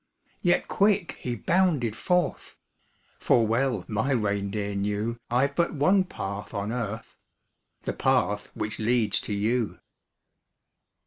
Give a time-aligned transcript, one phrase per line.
[0.41, 2.57] Yet quick he bounded forth;
[3.19, 7.15] For well my reindeer knew I've but one path on earth
[7.83, 9.77] The path which leads to you.